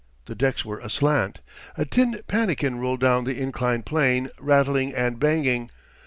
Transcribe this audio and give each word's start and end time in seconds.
The 0.25 0.33
decks 0.33 0.65
were 0.65 0.79
aslant. 0.81 1.41
A 1.77 1.85
tin 1.85 2.21
pannikin 2.27 2.79
rolled 2.79 3.01
down 3.01 3.23
the 3.25 3.39
inclined 3.39 3.85
plane, 3.85 4.31
rattling 4.39 4.95
and 4.95 5.19
banging. 5.19 5.69